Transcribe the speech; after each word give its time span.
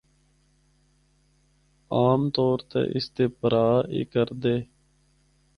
عام 1.97 2.21
طور 2.37 2.57
تے 2.69 2.81
اس 2.97 3.05
دے 3.15 3.25
پراہا 3.39 3.77
اے 3.93 4.01
کردے۔ 4.13 4.55